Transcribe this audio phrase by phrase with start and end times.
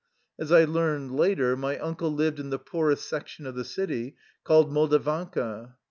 [0.39, 4.71] As I learned later, my uncle lived in the poorest section of the city, called
[4.73, 5.75] Moldavanka.